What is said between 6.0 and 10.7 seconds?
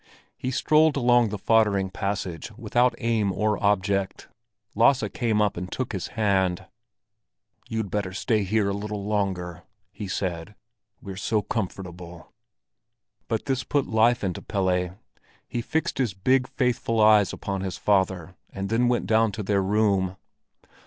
hand. "You'd better stay here a little longer," he said.